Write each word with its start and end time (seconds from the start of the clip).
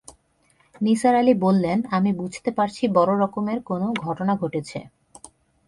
নিসার 0.81 1.15
আলি 1.15 1.33
বললেন, 1.37 1.77
আমি 1.91 2.11
বুঝতে 2.13 2.49
পারছি 2.51 2.83
বড় 2.87 3.11
রকমের 3.19 3.59
কোনো 3.63 3.87
ঘটনা 4.05 4.33
ঘটেছে। 4.35 4.79